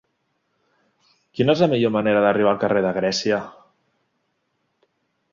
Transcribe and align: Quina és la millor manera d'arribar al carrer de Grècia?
Quina 1.39 1.53
és 1.57 1.59
la 1.65 1.67
millor 1.73 1.91
manera 1.95 2.23
d'arribar 2.25 2.53
al 2.53 2.59
carrer 2.63 2.81
de 2.85 2.93
Grècia? 3.19 3.43